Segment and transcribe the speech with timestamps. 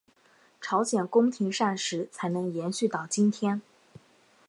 [0.59, 3.61] 朝鲜宫廷膳食才能延续到今天。